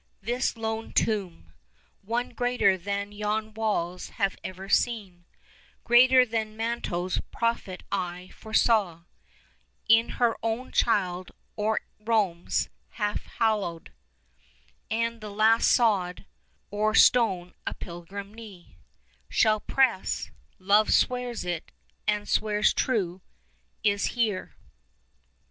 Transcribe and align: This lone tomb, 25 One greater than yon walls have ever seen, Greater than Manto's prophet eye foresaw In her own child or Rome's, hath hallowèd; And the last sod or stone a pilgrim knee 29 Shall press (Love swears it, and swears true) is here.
This 0.23 0.57
lone 0.57 0.93
tomb, 0.93 1.53
25 2.05 2.09
One 2.09 2.29
greater 2.31 2.75
than 2.75 3.11
yon 3.11 3.53
walls 3.53 4.09
have 4.09 4.35
ever 4.43 4.67
seen, 4.67 5.25
Greater 5.83 6.25
than 6.25 6.57
Manto's 6.57 7.21
prophet 7.31 7.83
eye 7.91 8.31
foresaw 8.33 9.03
In 9.87 10.09
her 10.17 10.35
own 10.41 10.71
child 10.71 11.29
or 11.55 11.81
Rome's, 11.99 12.67
hath 12.93 13.27
hallowèd; 13.37 13.89
And 14.89 15.21
the 15.21 15.29
last 15.29 15.67
sod 15.71 16.25
or 16.71 16.95
stone 16.95 17.53
a 17.67 17.75
pilgrim 17.75 18.33
knee 18.33 18.79
29 19.27 19.27
Shall 19.29 19.59
press 19.59 20.31
(Love 20.57 20.91
swears 20.91 21.45
it, 21.45 21.71
and 22.07 22.27
swears 22.27 22.73
true) 22.73 23.21
is 23.83 24.05
here. 24.17 24.55